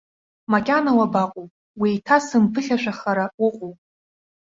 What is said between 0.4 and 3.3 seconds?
Макьана уабаҟоу, уеиҭасымԥыхьашәахара